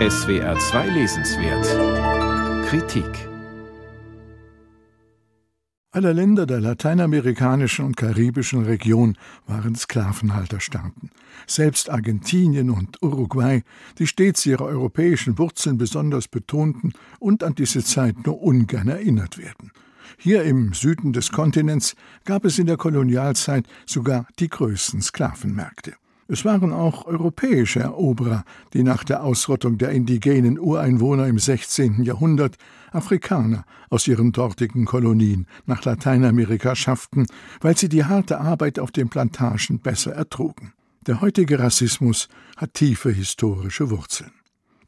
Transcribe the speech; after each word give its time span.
SWR 0.00 0.58
2 0.58 0.88
Lesenswert 0.88 2.66
Kritik 2.66 3.28
Alle 5.92 6.12
Länder 6.12 6.46
der 6.46 6.60
lateinamerikanischen 6.60 7.84
und 7.84 7.96
karibischen 7.96 8.64
Region 8.64 9.16
waren 9.46 9.76
Sklavenhalterstaaten. 9.76 11.10
Selbst 11.46 11.90
Argentinien 11.90 12.70
und 12.70 13.00
Uruguay, 13.04 13.62
die 13.98 14.08
stets 14.08 14.44
ihre 14.46 14.64
europäischen 14.64 15.38
Wurzeln 15.38 15.78
besonders 15.78 16.26
betonten 16.26 16.92
und 17.20 17.44
an 17.44 17.54
diese 17.54 17.84
Zeit 17.84 18.26
nur 18.26 18.42
ungern 18.42 18.88
erinnert 18.88 19.38
werden. 19.38 19.70
Hier 20.18 20.42
im 20.42 20.72
Süden 20.72 21.12
des 21.12 21.30
Kontinents 21.30 21.94
gab 22.24 22.44
es 22.44 22.58
in 22.58 22.66
der 22.66 22.78
Kolonialzeit 22.78 23.68
sogar 23.86 24.26
die 24.40 24.48
größten 24.48 25.02
Sklavenmärkte. 25.02 25.94
Es 26.26 26.44
waren 26.44 26.72
auch 26.72 27.04
europäische 27.04 27.80
Eroberer, 27.80 28.44
die 28.72 28.82
nach 28.82 29.04
der 29.04 29.22
Ausrottung 29.22 29.76
der 29.76 29.90
indigenen 29.90 30.58
Ureinwohner 30.58 31.26
im 31.26 31.38
16. 31.38 32.02
Jahrhundert 32.02 32.56
Afrikaner 32.92 33.66
aus 33.90 34.08
ihren 34.08 34.32
dortigen 34.32 34.86
Kolonien 34.86 35.46
nach 35.66 35.84
Lateinamerika 35.84 36.74
schafften, 36.76 37.26
weil 37.60 37.76
sie 37.76 37.90
die 37.90 38.04
harte 38.04 38.40
Arbeit 38.40 38.78
auf 38.78 38.90
den 38.90 39.10
Plantagen 39.10 39.80
besser 39.80 40.12
ertrugen. 40.12 40.72
Der 41.06 41.20
heutige 41.20 41.58
Rassismus 41.58 42.28
hat 42.56 42.72
tiefe 42.72 43.10
historische 43.10 43.90
Wurzeln. 43.90 44.32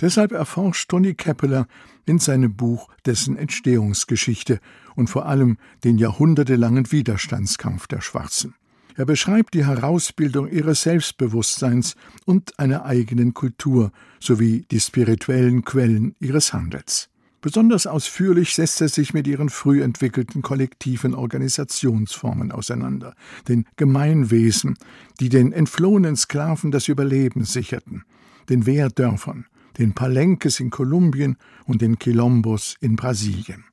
Deshalb 0.00 0.32
erforscht 0.32 0.90
Tony 0.90 1.14
Keppeler 1.14 1.66
in 2.06 2.18
seinem 2.18 2.54
Buch 2.54 2.88
dessen 3.04 3.36
Entstehungsgeschichte 3.36 4.60
und 4.94 5.08
vor 5.08 5.26
allem 5.26 5.58
den 5.84 5.98
jahrhundertelangen 5.98 6.90
Widerstandskampf 6.92 7.86
der 7.86 8.00
Schwarzen. 8.00 8.54
Er 8.96 9.04
beschreibt 9.04 9.52
die 9.52 9.66
Herausbildung 9.66 10.48
ihres 10.48 10.82
Selbstbewusstseins 10.82 11.96
und 12.24 12.58
einer 12.58 12.86
eigenen 12.86 13.34
Kultur 13.34 13.92
sowie 14.20 14.64
die 14.70 14.80
spirituellen 14.80 15.64
Quellen 15.64 16.14
ihres 16.18 16.54
Handels. 16.54 17.10
Besonders 17.42 17.86
ausführlich 17.86 18.54
setzt 18.54 18.80
er 18.80 18.88
sich 18.88 19.12
mit 19.12 19.26
ihren 19.26 19.50
früh 19.50 19.82
entwickelten 19.82 20.40
kollektiven 20.40 21.14
Organisationsformen 21.14 22.50
auseinander, 22.50 23.14
den 23.46 23.66
Gemeinwesen, 23.76 24.78
die 25.20 25.28
den 25.28 25.52
entflohenen 25.52 26.16
Sklaven 26.16 26.70
das 26.70 26.88
Überleben 26.88 27.44
sicherten, 27.44 28.02
den 28.48 28.64
Wehrdörfern, 28.64 29.44
den 29.78 29.92
Palenques 29.92 30.58
in 30.58 30.70
Kolumbien 30.70 31.36
und 31.66 31.82
den 31.82 31.98
Quilombos 31.98 32.76
in 32.80 32.96
Brasilien. 32.96 33.64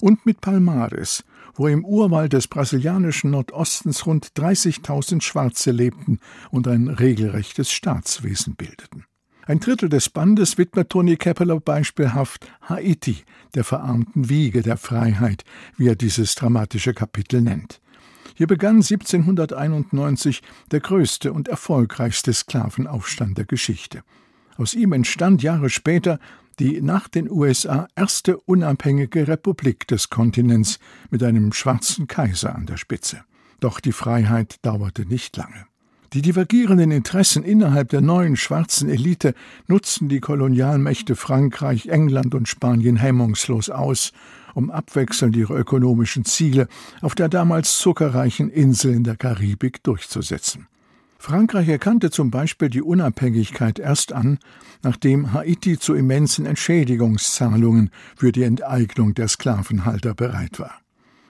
Und 0.00 0.26
mit 0.26 0.40
Palmares, 0.40 1.24
wo 1.54 1.68
im 1.68 1.84
Urwald 1.84 2.32
des 2.32 2.48
brasilianischen 2.48 3.30
Nordostens 3.30 4.06
rund 4.06 4.28
30.000 4.36 5.22
Schwarze 5.22 5.70
lebten 5.70 6.18
und 6.50 6.68
ein 6.68 6.88
regelrechtes 6.88 7.70
Staatswesen 7.70 8.54
bildeten. 8.56 9.04
Ein 9.46 9.60
Drittel 9.60 9.90
des 9.90 10.08
Bandes 10.08 10.56
widmet 10.56 10.88
Tony 10.88 11.16
Keppeler 11.16 11.60
beispielhaft 11.60 12.46
Haiti, 12.62 13.24
der 13.54 13.64
verarmten 13.64 14.30
Wiege 14.30 14.62
der 14.62 14.78
Freiheit, 14.78 15.44
wie 15.76 15.88
er 15.88 15.96
dieses 15.96 16.34
dramatische 16.34 16.94
Kapitel 16.94 17.42
nennt. 17.42 17.80
Hier 18.36 18.46
begann 18.46 18.76
1791 18.76 20.42
der 20.70 20.80
größte 20.80 21.32
und 21.32 21.48
erfolgreichste 21.48 22.32
Sklavenaufstand 22.32 23.36
der 23.36 23.44
Geschichte. 23.44 24.02
Aus 24.56 24.74
ihm 24.74 24.92
entstand 24.92 25.42
Jahre 25.42 25.68
später 25.68 26.18
die 26.56 26.80
nach 26.80 27.08
den 27.08 27.30
USA 27.30 27.88
erste 27.96 28.38
unabhängige 28.38 29.28
Republik 29.28 29.86
des 29.88 30.10
Kontinents 30.10 30.78
mit 31.10 31.22
einem 31.22 31.52
schwarzen 31.52 32.06
Kaiser 32.06 32.54
an 32.54 32.66
der 32.66 32.76
Spitze. 32.76 33.24
Doch 33.60 33.80
die 33.80 33.92
Freiheit 33.92 34.56
dauerte 34.62 35.06
nicht 35.06 35.36
lange. 35.36 35.66
Die 36.12 36.22
divergierenden 36.22 36.92
Interessen 36.92 37.42
innerhalb 37.42 37.88
der 37.88 38.00
neuen 38.00 38.36
schwarzen 38.36 38.88
Elite 38.88 39.34
nutzten 39.66 40.08
die 40.08 40.20
Kolonialmächte 40.20 41.16
Frankreich, 41.16 41.86
England 41.86 42.36
und 42.36 42.48
Spanien 42.48 42.96
hemmungslos 42.96 43.68
aus, 43.68 44.12
um 44.54 44.70
abwechselnd 44.70 45.34
ihre 45.34 45.58
ökonomischen 45.58 46.24
Ziele 46.24 46.68
auf 47.00 47.16
der 47.16 47.28
damals 47.28 47.78
zuckerreichen 47.78 48.48
Insel 48.48 48.94
in 48.94 49.02
der 49.02 49.16
Karibik 49.16 49.82
durchzusetzen. 49.82 50.68
Frankreich 51.24 51.70
erkannte 51.70 52.10
zum 52.10 52.30
Beispiel 52.30 52.68
die 52.68 52.82
Unabhängigkeit 52.82 53.78
erst 53.78 54.12
an, 54.12 54.38
nachdem 54.82 55.32
Haiti 55.32 55.78
zu 55.78 55.94
immensen 55.94 56.44
Entschädigungszahlungen 56.44 57.88
für 58.14 58.30
die 58.30 58.42
Enteignung 58.42 59.14
der 59.14 59.28
Sklavenhalter 59.28 60.12
bereit 60.12 60.60
war. 60.60 60.82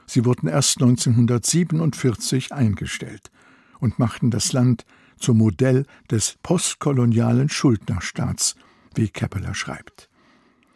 Sie 0.06 0.24
wurden 0.24 0.48
erst 0.48 0.82
1947 0.82 2.52
eingestellt 2.52 3.30
und 3.78 4.00
machten 4.00 4.32
das 4.32 4.52
Land 4.52 4.84
zum 5.16 5.38
Modell 5.38 5.86
des 6.10 6.38
postkolonialen 6.42 7.48
Schuldnerstaats, 7.48 8.56
wie 8.96 9.10
Keppeler 9.10 9.54
schreibt. 9.54 10.08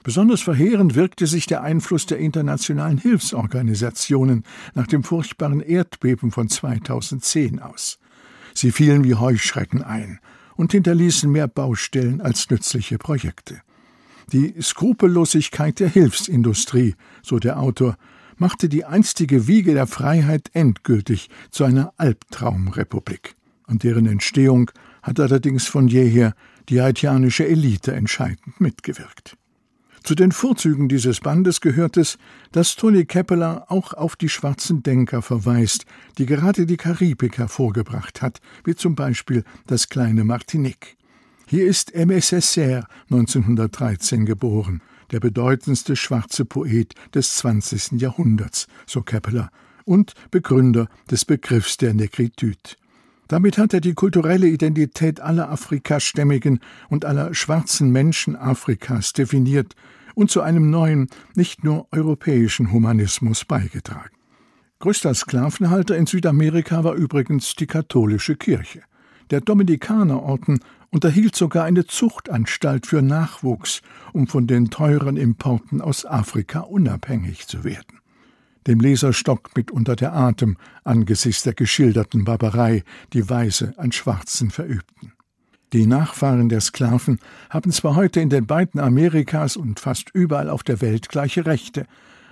Besonders 0.04 0.42
verheerend 0.42 0.94
wirkte 0.94 1.26
sich 1.26 1.46
der 1.46 1.62
Einfluss 1.62 2.06
der 2.06 2.18
internationalen 2.18 2.98
Hilfsorganisationen 2.98 4.44
nach 4.74 4.86
dem 4.86 5.02
furchtbaren 5.02 5.58
Erdbeben 5.58 6.30
von 6.30 6.48
2010 6.48 7.58
aus. 7.58 7.98
Sie 8.58 8.72
fielen 8.72 9.04
wie 9.04 9.14
Heuschrecken 9.14 9.84
ein 9.84 10.18
und 10.56 10.72
hinterließen 10.72 11.30
mehr 11.30 11.46
Baustellen 11.46 12.20
als 12.20 12.50
nützliche 12.50 12.98
Projekte. 12.98 13.60
Die 14.32 14.52
Skrupellosigkeit 14.60 15.78
der 15.78 15.88
Hilfsindustrie, 15.88 16.96
so 17.22 17.38
der 17.38 17.60
Autor, 17.60 17.96
machte 18.36 18.68
die 18.68 18.84
einstige 18.84 19.46
Wiege 19.46 19.74
der 19.74 19.86
Freiheit 19.86 20.50
endgültig 20.54 21.30
zu 21.52 21.62
einer 21.62 21.92
Albtraumrepublik. 21.98 23.36
An 23.62 23.78
deren 23.78 24.06
Entstehung 24.06 24.72
hat 25.04 25.20
allerdings 25.20 25.68
von 25.68 25.86
jeher 25.86 26.34
die 26.68 26.82
haitianische 26.82 27.46
Elite 27.46 27.92
entscheidend 27.92 28.60
mitgewirkt. 28.60 29.36
Zu 30.02 30.14
den 30.14 30.32
Vorzügen 30.32 30.88
dieses 30.88 31.20
Bandes 31.20 31.60
gehört 31.60 31.96
es, 31.96 32.18
dass 32.52 32.76
Tony 32.76 33.04
Keppeler 33.04 33.66
auch 33.68 33.92
auf 33.92 34.16
die 34.16 34.28
schwarzen 34.28 34.82
Denker 34.82 35.22
verweist, 35.22 35.84
die 36.18 36.26
gerade 36.26 36.66
die 36.66 36.76
Karibik 36.76 37.38
hervorgebracht 37.38 38.22
hat, 38.22 38.40
wie 38.64 38.74
zum 38.74 38.94
Beispiel 38.94 39.44
das 39.66 39.88
kleine 39.88 40.24
Martinique. 40.24 40.96
Hier 41.46 41.66
ist 41.66 41.94
Aimé 41.94 42.18
Césaire 42.18 42.84
1913 43.10 44.26
geboren, 44.26 44.82
der 45.10 45.20
bedeutendste 45.20 45.96
schwarze 45.96 46.44
Poet 46.44 46.94
des 47.14 47.36
20. 47.36 48.00
Jahrhunderts, 48.00 48.66
so 48.86 49.02
Keppeler, 49.02 49.50
und 49.84 50.12
Begründer 50.30 50.88
des 51.10 51.24
Begriffs 51.24 51.78
der 51.78 51.94
Negritude. 51.94 52.76
Damit 53.28 53.58
hat 53.58 53.74
er 53.74 53.80
die 53.80 53.92
kulturelle 53.92 54.48
Identität 54.48 55.20
aller 55.20 55.50
afrikastämmigen 55.50 56.60
und 56.88 57.04
aller 57.04 57.34
schwarzen 57.34 57.90
Menschen 57.90 58.36
Afrikas 58.36 59.12
definiert 59.12 59.74
und 60.14 60.30
zu 60.30 60.40
einem 60.40 60.70
neuen, 60.70 61.08
nicht 61.34 61.62
nur 61.62 61.86
europäischen 61.92 62.72
Humanismus 62.72 63.44
beigetragen. 63.44 64.16
Größter 64.80 65.12
Sklavenhalter 65.12 65.96
in 65.96 66.06
Südamerika 66.06 66.84
war 66.84 66.94
übrigens 66.94 67.54
die 67.54 67.66
katholische 67.66 68.36
Kirche. 68.36 68.82
Der 69.30 69.42
Dominikanerorden 69.42 70.60
unterhielt 70.90 71.36
sogar 71.36 71.64
eine 71.64 71.86
Zuchtanstalt 71.86 72.86
für 72.86 73.02
Nachwuchs, 73.02 73.82
um 74.12 74.26
von 74.26 74.46
den 74.46 74.70
teuren 74.70 75.18
Importen 75.18 75.82
aus 75.82 76.06
Afrika 76.06 76.60
unabhängig 76.60 77.46
zu 77.46 77.62
werden. 77.62 78.00
Dem 78.68 78.80
Leser 78.80 79.14
stockt 79.14 79.56
mitunter 79.56 79.96
der 79.96 80.12
Atem 80.12 80.58
angesichts 80.84 81.42
der 81.42 81.54
geschilderten 81.54 82.24
Barbarei, 82.24 82.84
die 83.14 83.26
Weiße 83.26 83.72
an 83.78 83.92
Schwarzen 83.92 84.50
verübten. 84.50 85.14
Die 85.72 85.86
Nachfahren 85.86 86.50
der 86.50 86.60
Sklaven 86.60 87.18
haben 87.48 87.72
zwar 87.72 87.96
heute 87.96 88.20
in 88.20 88.28
den 88.28 88.46
beiden 88.46 88.78
Amerikas 88.78 89.56
und 89.56 89.80
fast 89.80 90.10
überall 90.12 90.50
auf 90.50 90.64
der 90.64 90.82
Welt 90.82 91.08
gleiche 91.08 91.46
Rechte, 91.46 91.86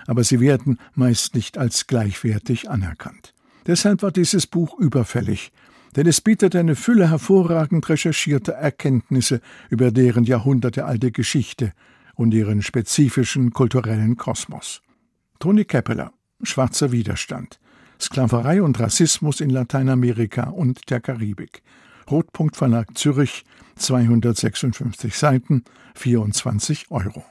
aber 0.05 0.23
sie 0.23 0.39
werden 0.39 0.77
meist 0.93 1.33
nicht 1.33 1.57
als 1.57 1.87
gleichwertig 1.87 2.69
anerkannt. 2.69 3.33
Deshalb 3.65 4.03
war 4.03 4.11
dieses 4.11 4.45
Buch 4.45 4.77
überfällig, 4.77 5.51
denn 5.95 6.05
es 6.05 6.21
bietet 6.21 6.55
eine 6.55 6.75
Fülle 6.75 7.09
hervorragend 7.09 7.89
recherchierter 7.89 8.53
Erkenntnisse 8.53 9.41
über 9.71 9.89
deren 9.89 10.23
jahrhundertealte 10.23 11.11
Geschichte 11.11 11.73
und 12.13 12.31
ihren 12.31 12.61
spezifischen 12.61 13.53
kulturellen 13.53 14.17
Kosmos. 14.17 14.83
Tony 15.39 15.65
Keppeler 15.65 16.11
Schwarzer 16.43 16.91
Widerstand 16.91 17.59
Sklaverei 17.99 18.61
und 18.61 18.79
Rassismus 18.79 19.41
in 19.41 19.49
Lateinamerika 19.49 20.49
und 20.49 20.89
der 20.89 20.99
Karibik 20.99 21.63
Rotpunkt 22.09 22.55
Verlag 22.55 22.97
Zürich, 22.97 23.43
256 23.75 25.17
Seiten, 25.17 25.63
24 25.95 26.89
Euro. 26.89 27.25